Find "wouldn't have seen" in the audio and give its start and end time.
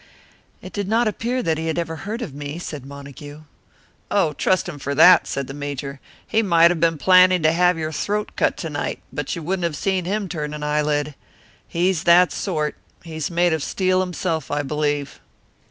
9.43-10.05